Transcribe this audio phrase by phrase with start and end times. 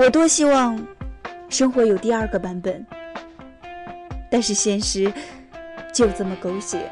[0.00, 0.82] 我多希望
[1.50, 2.86] 生活有第二个版本，
[4.30, 5.12] 但是现实
[5.92, 6.90] 就这么狗血。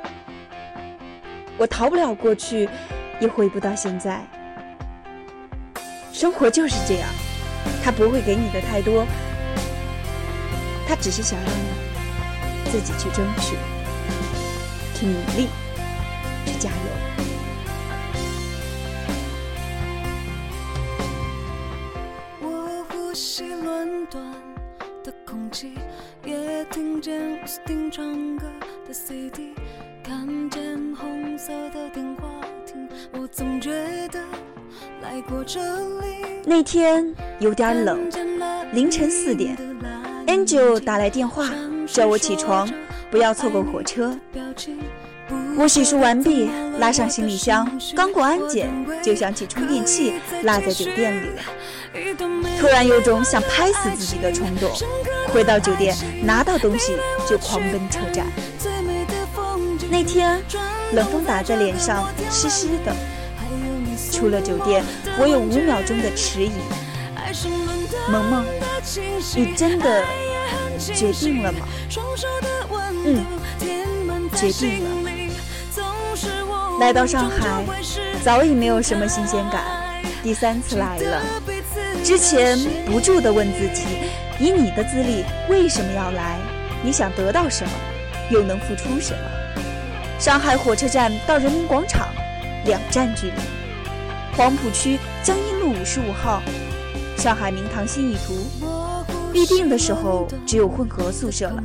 [1.57, 2.69] 我逃不了过去，
[3.19, 4.23] 也回不到现在。
[6.13, 7.09] 生活就是这样，
[7.83, 9.07] 他不会给你的太多，
[10.87, 13.57] 他只是想让你自己去争取，
[14.95, 15.49] 去努力，
[16.45, 17.08] 去加油。
[25.48, 25.73] 空气，
[26.27, 29.55] 也听见的 CD，
[30.05, 32.29] 看见红色的电话
[32.66, 33.73] 亭，我总觉
[34.09, 34.21] 得
[35.01, 35.59] 来过这
[36.01, 36.07] 里。
[36.45, 38.10] 那天有点冷，
[38.74, 39.57] 凌晨四点
[40.26, 41.49] ，Angel 打来电话
[41.87, 42.69] 叫我起床，
[43.10, 44.15] 不要错过火车。
[45.59, 48.70] 我洗漱完毕，拉上行李箱，刚过安检，
[49.02, 50.14] 就想起充电器
[50.45, 51.42] 落在酒店里了。
[52.60, 54.70] 突然有种想拍死自己的冲动。
[55.32, 56.96] 回到酒店，拿到东西
[57.29, 58.24] 就狂奔车站。
[59.90, 60.40] 那天
[60.92, 62.95] 冷风打在脸上，湿湿的。
[64.12, 64.84] 出了酒店，
[65.19, 66.53] 我有五秒钟的迟疑。
[68.09, 68.44] 萌萌，
[69.34, 70.04] 你真的
[70.78, 71.66] 决定了吗？
[73.04, 73.25] 嗯，
[74.36, 74.97] 决定了。
[76.81, 77.65] 来到上海，
[78.22, 79.65] 早已没有什么新鲜感。
[80.22, 81.22] 第三次来了，
[82.04, 82.56] 之前
[82.87, 83.84] 不住地问自己：
[84.38, 86.38] 以你的资历，为什么要来？
[86.82, 87.72] 你想得到什么？
[88.31, 89.19] 又能付出什么？
[90.20, 92.06] 上海火车站到人民广场，
[92.65, 93.32] 两站距离。
[94.37, 96.41] 黄浦区江阴路五十五号，
[97.16, 98.37] 上海明堂心意图。
[99.32, 101.62] 预定的时候只有混合宿舍了，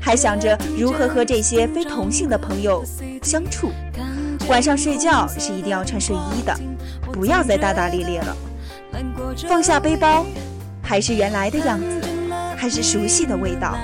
[0.00, 2.82] 还想着如何和这些非同性的朋友
[3.22, 3.70] 相处。
[4.48, 6.58] 晚上睡觉是一定要穿睡衣的，
[7.12, 8.36] 不要再大大咧咧了。
[9.46, 10.24] 放下背包，
[10.82, 12.00] 还是原来的样子，
[12.56, 13.76] 还是熟悉的味道，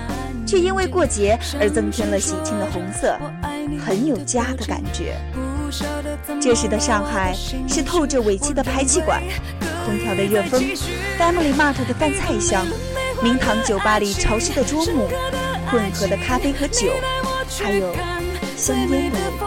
[0.46, 3.18] 却因为过节而增添了喜庆的红色，
[3.84, 5.16] 很有家的感觉。
[6.40, 7.34] 这时的上海
[7.68, 9.22] 是透着尾气的排气管，
[9.84, 10.62] 空调的热风
[11.18, 12.66] ，Family Mart 的饭菜香，
[13.22, 15.08] 明堂酒吧里潮湿的桌木，
[15.70, 16.94] 混合的咖啡和酒，
[17.62, 17.94] 还有
[18.56, 19.43] 香烟的味道。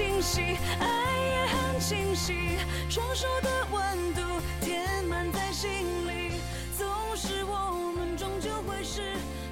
[0.00, 2.32] 清晰，爱也很清晰，
[2.88, 4.22] 双手的温度
[4.62, 5.70] 填满在心
[6.08, 6.40] 里，
[6.78, 9.02] 总是我们终究会是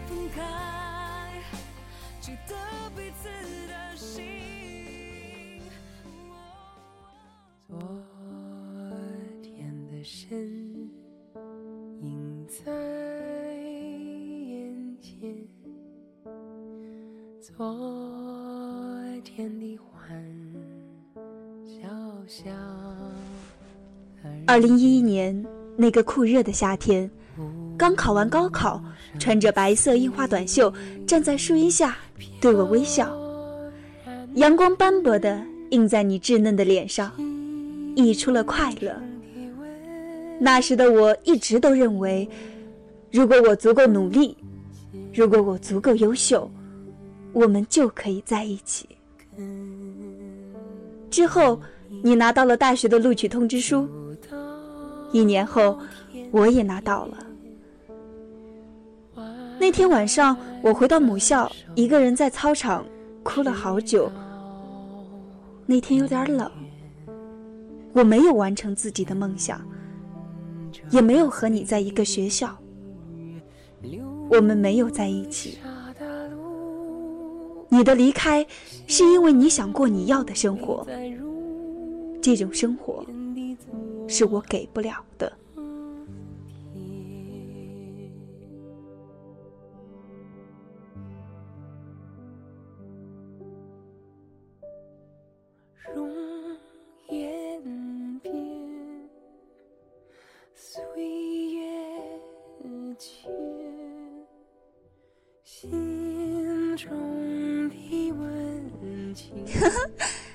[0.06, 1.42] 分开，
[2.18, 2.56] 记得
[2.96, 3.28] 彼此
[3.68, 5.60] 的心。
[7.66, 7.78] 昨
[9.42, 10.38] 天的身
[12.00, 12.48] 影。
[12.64, 12.72] 在
[13.52, 15.46] 眼前，
[17.42, 18.07] 昨
[24.46, 25.44] 二零一一年
[25.76, 27.10] 那个酷热的夏天，
[27.76, 28.82] 刚考完高考，
[29.18, 30.72] 穿着白色印花短袖，
[31.06, 31.96] 站在树荫下
[32.40, 33.10] 对我微笑，
[34.34, 37.12] 阳光斑驳的映在你稚嫩的脸上，
[37.94, 38.94] 溢出了快乐。
[40.40, 42.28] 那时的我一直都认为，
[43.10, 44.36] 如果我足够努力，
[45.12, 46.50] 如果我足够优秀，
[47.32, 48.88] 我们就可以在一起。
[51.10, 51.60] 之后，
[52.02, 53.88] 你拿到了大学的录取通知书。
[55.12, 55.78] 一年后，
[56.30, 57.18] 我也拿到了。
[59.58, 62.84] 那天晚上，我回到母校，一个人在操场
[63.22, 64.10] 哭了好久。
[65.66, 66.50] 那天有点冷，
[67.92, 69.60] 我没有完成自己的梦想。
[70.90, 72.56] 也没有和你在一个学校，
[74.30, 75.58] 我们没有在一起。
[77.68, 78.46] 你的离开
[78.86, 80.86] 是因为你想过你要的生活，
[82.20, 83.04] 这种生活
[84.08, 85.32] 是我给不了的。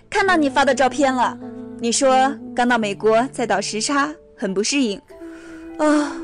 [0.10, 1.38] 看到你发的照片了，
[1.84, 4.98] 你说刚到美国再倒时差很不适应，
[5.78, 6.16] 啊，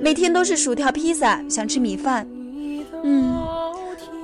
[0.00, 2.24] 每天都是薯条披萨，想吃米饭。
[3.02, 3.34] 嗯，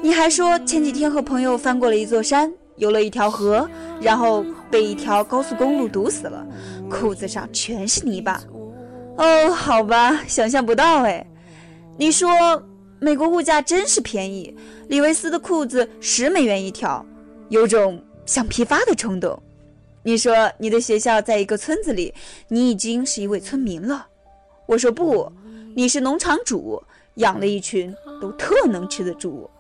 [0.01, 3.69] 你还说前几天和朋友翻过了一座山，游了一条河，
[4.01, 6.47] 然后被一条高速公路堵死了，
[6.89, 8.41] 裤子上全是泥巴。
[9.17, 11.27] 哦，好吧，想象不到哎。
[11.97, 12.31] 你说
[13.01, 14.57] 美国物价真是便宜，
[14.87, 17.05] 李维斯的裤子十美元一条，
[17.49, 19.37] 有种想批发的冲动。
[20.09, 22.15] 你说你的学校在一个村子里，
[22.49, 24.09] 你已经是一位村民了。
[24.65, 25.31] 我说不，
[25.77, 26.83] 你是农场主，
[27.17, 29.51] 养了一群都特能吃的猪。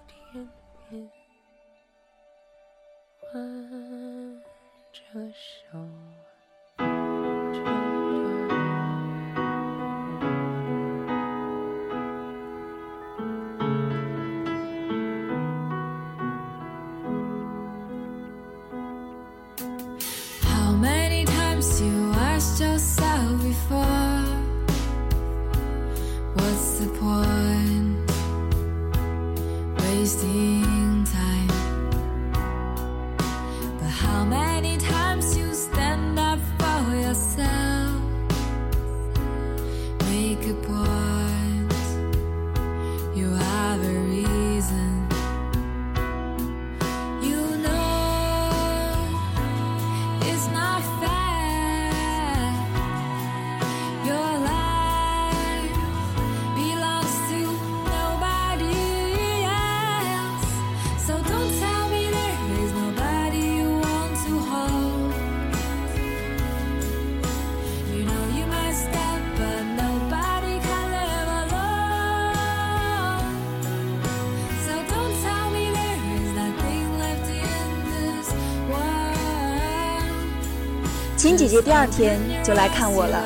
[81.28, 83.22] 秦姐姐第二天就来看我了。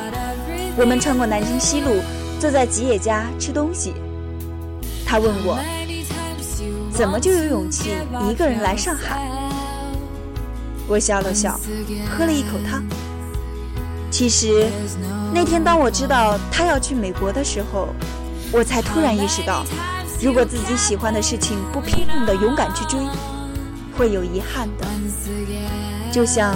[0.76, 2.02] 我们穿过南京西路，
[2.40, 3.94] 坐在吉野家吃东西。
[5.06, 5.56] 她问我，
[6.92, 7.90] 怎么就有勇气
[8.28, 9.30] 一个人来上海？
[10.88, 11.60] 我笑了笑，
[12.10, 12.82] 喝了一口汤。
[14.10, 14.66] 其实
[15.32, 17.90] 那天当我知道她要去美国的时候，
[18.50, 19.64] 我才突然意识到，
[20.20, 22.98] 如果自己喜欢的事情不拼命的勇敢去追，
[23.96, 24.86] 会有遗憾的。
[26.10, 26.52] 就像。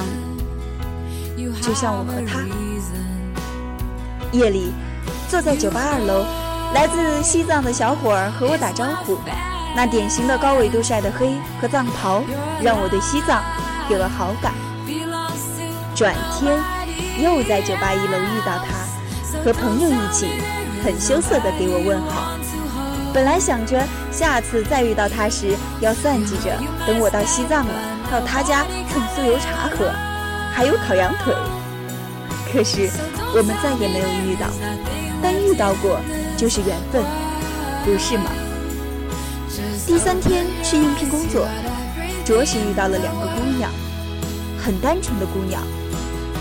[1.66, 2.46] 就像我和他，
[4.30, 4.72] 夜里
[5.28, 6.24] 坐在酒吧二楼，
[6.72, 9.18] 来自西藏的小伙儿和我打招呼。
[9.74, 12.22] 那典型的高纬度晒的黑和藏袍，
[12.62, 13.42] 让我对西藏
[13.90, 14.54] 有了好感。
[15.92, 16.56] 转天
[17.18, 20.28] 又在酒吧一楼遇到他，和朋友一起，
[20.84, 22.38] 很羞涩地给我问好。
[23.12, 23.82] 本来想着
[24.12, 27.74] 下次再遇到他时，要算计着等我到西藏了，
[28.08, 29.90] 到他家蹭酥油茶喝。
[30.54, 31.34] 还有烤羊腿，
[32.52, 32.88] 可是
[33.36, 34.46] 我们再也没有遇到，
[35.22, 36.00] 但遇到过
[36.36, 37.02] 就是缘分，
[37.84, 38.30] 不是吗？
[39.86, 41.46] 第三天去应聘工作，
[42.24, 43.70] 着实遇到了两个姑娘，
[44.62, 45.62] 很单纯的姑娘，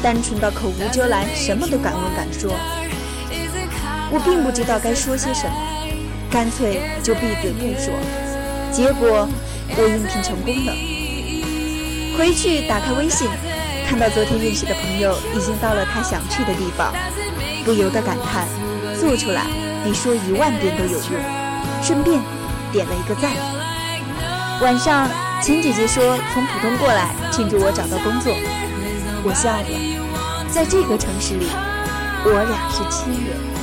[0.02, 2.52] 单纯到口无遮拦，什么都敢问敢说。
[4.12, 5.56] 我并不知道该说些什么，
[6.32, 7.94] 干脆就闭嘴不说。
[8.72, 9.28] 结果
[9.76, 10.74] 我应聘成功了，
[12.18, 13.28] 回去打开微信。
[13.88, 16.94] 看到昨天认识的朋友已经到了他想去的地方，
[17.64, 18.48] 不由得感叹：
[19.00, 19.46] 做出来
[19.84, 21.46] 比说一万遍都有用。
[21.82, 22.20] 顺便
[22.72, 23.32] 点了一个赞。
[24.62, 25.08] 晚上，
[25.42, 28.34] 秦姐姐说从浦东过来庆祝我找到工作，
[29.24, 29.68] 我笑了。
[30.50, 31.48] 在这个城市里，
[32.26, 33.55] 我俩是亲人。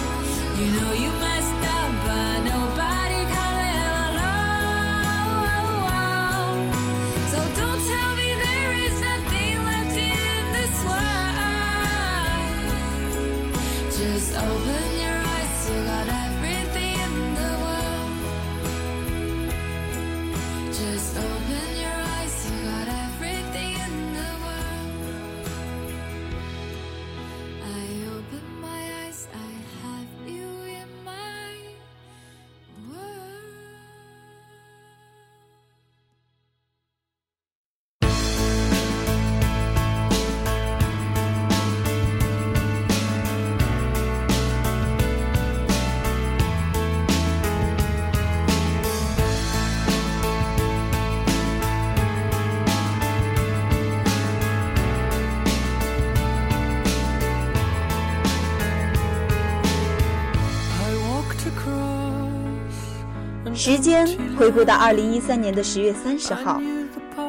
[63.55, 66.61] 时间回顾到二零一三年的十月三十号，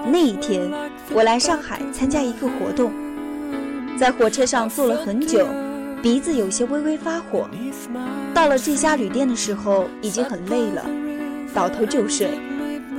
[0.10, 0.72] 那一天
[1.12, 2.94] 我来上海参加一个活动，
[4.00, 5.46] 在火车上坐了很久，
[6.02, 7.50] 鼻子有些微微发火。
[8.34, 10.86] 到了这家旅店的时候已经很累了，
[11.54, 12.30] 倒头就睡，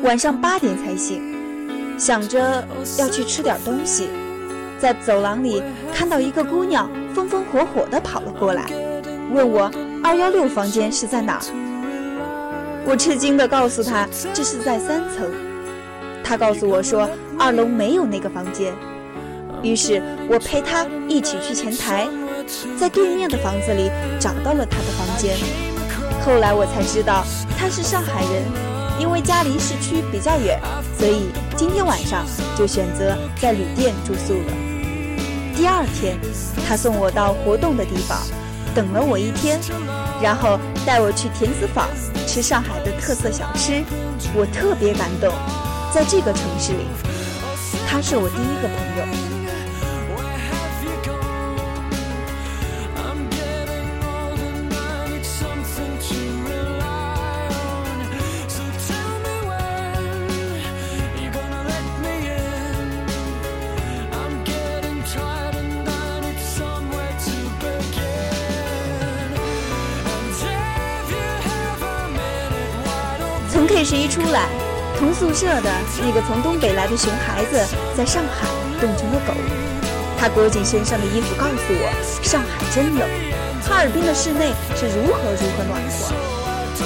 [0.03, 1.35] 晚上八点才醒，
[1.99, 2.63] 想着
[2.99, 4.11] 要去吃点东西，
[4.79, 5.63] 在走廊里
[5.95, 8.71] 看到一个姑娘风风火火地跑了过来，
[9.33, 9.71] 问我
[10.03, 11.41] 二幺六房间是在哪。
[12.87, 15.31] 我吃惊地告诉他这是在三层，
[16.23, 18.75] 他告诉我说二楼没有那个房间。
[19.63, 22.07] 于是我陪他一起去前台，
[22.79, 25.35] 在对面的房子里找到了他的房间。
[26.25, 27.25] 后来我才知道
[27.59, 28.45] 他是上海人，
[29.01, 30.61] 因为家离市区比较远，
[30.99, 32.27] 所以今天晚上
[32.57, 34.53] 就选择在旅店住宿了。
[35.57, 36.19] 第二天，
[36.69, 38.19] 他送我到活动的地方，
[38.75, 39.59] 等了我一天，
[40.21, 41.89] 然后带我去田子坊
[42.27, 43.83] 吃上海的特色小吃。
[44.35, 45.33] 我特别感动，
[45.93, 46.87] 在这个城市里，
[47.89, 49.24] 他是我第一个朋友。
[73.85, 74.49] 从 K 十一出来，
[74.99, 77.63] 同宿舍的那个从东北来的熊孩子
[77.95, 78.49] 在上海
[78.81, 79.35] 冻成了狗。
[80.19, 83.07] 他裹紧身上的衣服，告诉我上海真冷，
[83.63, 86.15] 哈尔滨的室内是如何如何暖和。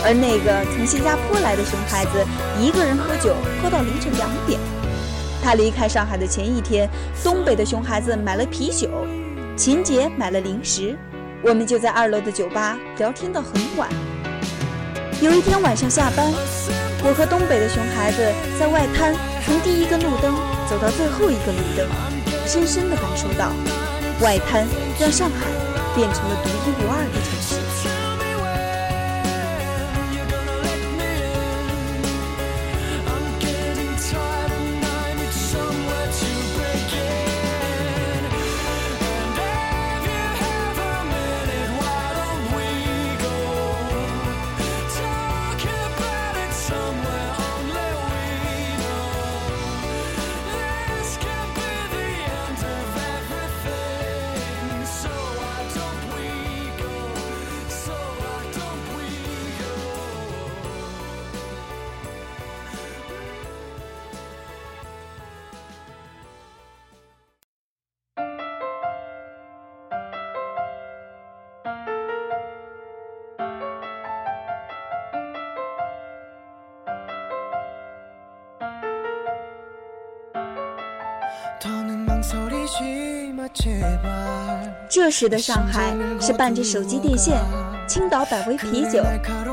[0.04, 2.26] 而那个从新加坡来的熊孩子，
[2.60, 4.58] 一个人喝酒喝到凌晨两点。
[5.40, 6.90] 他离开上海的前一天，
[7.22, 8.88] 东北的熊孩子买了啤酒，
[9.56, 10.98] 秦杰买了零食，
[11.44, 13.88] 我们就在二楼的酒吧聊天到很晚。
[15.20, 16.32] 有一天晚上下班，
[17.04, 18.20] 我和东北的熊孩子
[18.58, 19.14] 在外滩
[19.44, 20.34] 从第一个路灯
[20.68, 21.86] 走到最后一个路灯，
[22.46, 23.52] 深深地感受到，
[24.20, 24.66] 外滩
[24.98, 25.46] 让上海
[25.94, 27.97] 变成了独一无二的城市。
[85.00, 87.38] 这时的上海是伴着手机电线、
[87.86, 89.00] 青岛百威啤酒、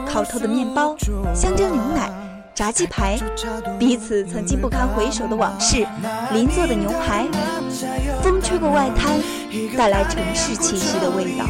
[0.08, 0.98] 烤透的面包、
[1.36, 2.10] 香蕉牛奶、
[2.56, 3.16] 炸鸡排，
[3.78, 5.86] 彼此曾经不堪回首的往事，
[6.34, 7.28] 邻座的牛排，
[8.24, 9.20] 风吹过外滩，
[9.78, 11.46] 带来城市气息的味道。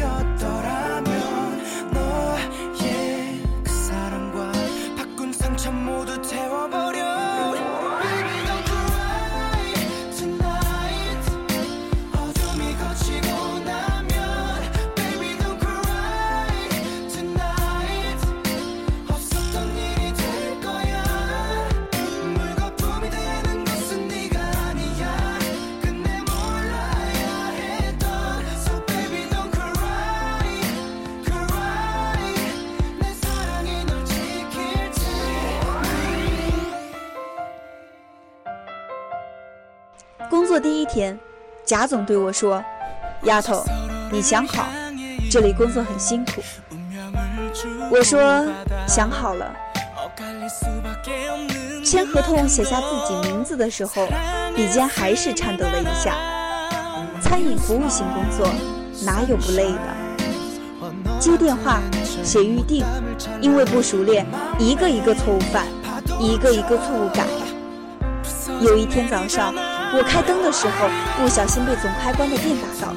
[40.56, 41.18] 作第一天，
[41.66, 42.64] 贾总对我说
[43.24, 43.62] ：“丫头，
[44.10, 44.66] 你想好，
[45.30, 46.42] 这里工作很辛苦。”
[47.92, 48.42] 我说
[48.88, 49.54] ：“想好了。”
[51.84, 54.08] 签合同写下自己名字的时候，
[54.54, 56.14] 笔尖还是颤抖了一下。
[57.20, 58.50] 餐饮服务型工作
[59.04, 61.20] 哪有不累的？
[61.20, 61.82] 接电话、
[62.24, 62.82] 写预定，
[63.42, 64.24] 因为不熟练，
[64.58, 65.66] 一个一个错误犯，
[66.18, 67.26] 一个一个错误改。
[68.62, 69.52] 有一天早上。
[69.94, 72.92] 我开灯的时候，不小心被总开关的电打到。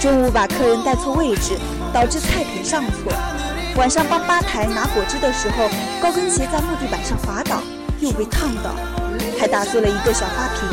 [0.00, 1.56] 中午把客人带错位置，
[1.92, 3.12] 导致菜品上错。
[3.76, 5.68] 晚上帮吧台拿果汁的时候，
[6.00, 7.62] 高跟鞋在木地板上滑倒，
[8.00, 8.74] 又被烫到，
[9.38, 10.68] 还打碎了一个小花瓶。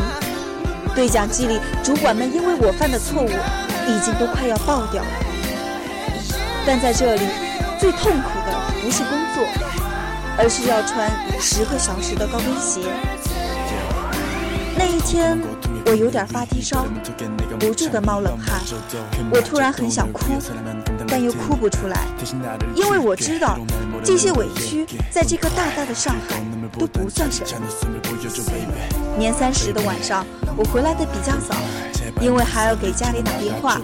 [0.94, 5.10] 对讲机里，主管们因为我犯的错误，已经都快要爆掉了。
[6.66, 7.26] 但在这里，
[7.78, 9.44] 最痛苦的不是工作，
[10.36, 12.80] 而是要穿十个小时的高跟鞋。
[14.76, 15.38] 那一天，
[15.86, 16.86] 我有点发低烧，
[17.60, 18.60] 不住的冒冷汗。
[19.30, 20.24] 我突然很想哭，
[21.06, 22.06] 但又哭不出来，
[22.74, 23.58] 因为我知道
[24.02, 26.42] 这些委屈在这个大大的上海
[26.78, 27.66] 都不算什么。
[29.16, 30.26] 年三十的晚上，
[30.56, 31.54] 我回来的比较早，
[32.20, 33.80] 因为还要给家里打电话。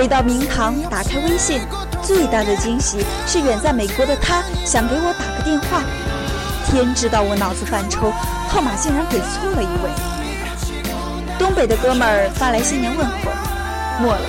[0.00, 1.60] 回到明堂，打开微信，
[2.02, 5.82] 最大的惊喜是远在美国的他想给我打个电话。
[6.64, 8.10] 天知道我脑子犯抽，
[8.48, 9.90] 号码竟然给错了一位。
[11.38, 13.14] 东北的哥们儿发来新年问候，
[14.00, 14.22] 末了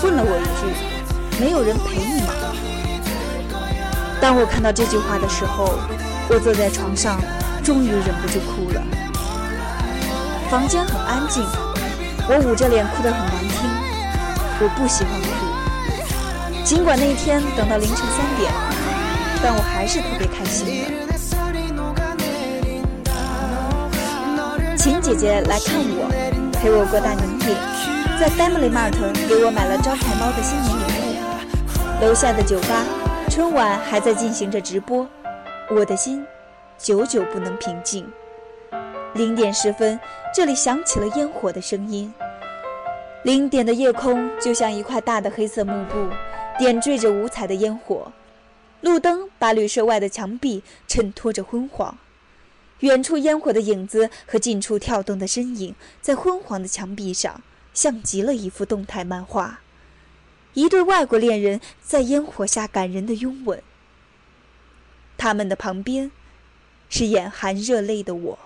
[0.00, 0.72] 问了我一句
[1.42, 2.32] ：“没有人陪你吗？”
[4.22, 5.74] 当我看到这句话的时候，
[6.30, 7.18] 我坐在床上，
[7.64, 8.80] 终于忍不住哭了。
[10.48, 11.42] 房间很安静，
[12.28, 13.85] 我捂着脸哭得很难听。
[14.58, 18.50] 我不喜欢哭，尽管那天等到凌晨三点，
[19.42, 20.86] 但我还是特别开心。
[24.78, 26.08] 秦姐姐来看我，
[26.54, 27.54] 陪我过大年夜，
[28.18, 28.96] 在 Family Mart
[29.28, 32.06] 给我买了招财猫的新年礼物。
[32.06, 32.82] 楼下的酒吧，
[33.28, 35.06] 春晚还在进行着直播，
[35.68, 36.24] 我的心
[36.78, 38.10] 久久不能平静。
[39.12, 40.00] 零点十分，
[40.34, 42.14] 这里响起了烟火的声音。
[43.26, 46.08] 零点的夜空就像一块大的黑色幕布，
[46.60, 48.12] 点缀着五彩的烟火，
[48.82, 51.98] 路灯把旅社外的墙壁衬托着昏黄。
[52.80, 57.42] 远处烟火的影子和近处跳动的身影，在昏黄的墙壁上，
[57.74, 59.58] 像极了一幅动态漫画。
[60.54, 63.60] 一对外国恋人在烟火下感人的拥吻。
[65.18, 66.12] 他们的旁边，
[66.88, 68.38] 是眼含热泪的我。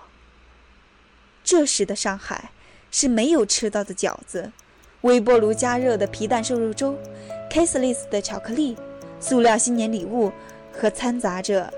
[1.43, 2.49] 这时的上海，
[2.89, 4.51] 是没有吃到的饺子，
[5.01, 6.95] 微波炉加热的皮蛋瘦肉粥
[7.49, 8.77] ，Kissless 的巧克力，
[9.19, 10.31] 塑料新年礼物，
[10.71, 11.71] 和掺杂着。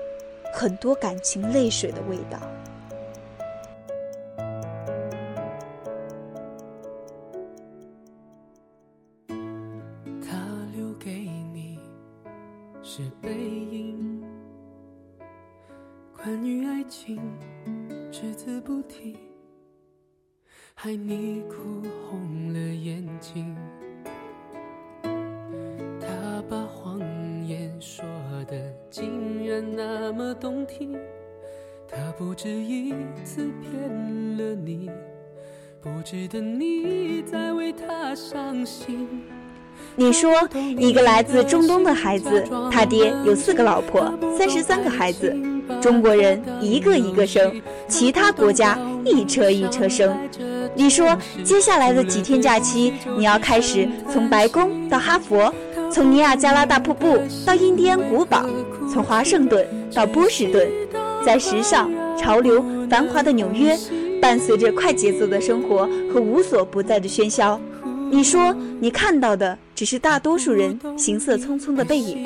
[0.52, 2.38] 很多感情泪水的味道。
[29.60, 30.96] 那么动听，
[31.88, 32.92] 他不止一
[33.24, 34.90] 次骗了你，
[35.80, 39.22] 不值得你再为他伤心。
[39.96, 40.30] 你说，
[40.78, 45.34] 一个来自中东的孩子，他爹有四个老婆，三十三个孩子。
[45.80, 50.16] 中国人一个一个生，其他国家一车一车生。
[50.74, 55.52] 你说，接下来的几天假期，你要开始从白宫到哈佛。
[55.90, 58.44] 从尼亚加拉大瀑布到印第安古堡，
[58.92, 60.68] 从华盛顿到波士顿，
[61.24, 63.76] 在时尚、潮流、繁华的纽约，
[64.20, 67.60] 伴随着快节奏的生活和无所不在的喧嚣。
[68.10, 72.22] 你说你看到的只是大多数人行色匆匆的背影，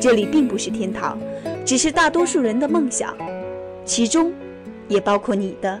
[0.00, 1.18] 这里并不是天堂，
[1.64, 3.14] 只是大多数人的梦想，
[3.84, 4.32] 其中
[4.88, 5.80] 也包括你的。